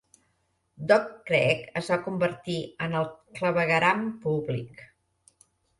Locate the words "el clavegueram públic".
3.03-4.85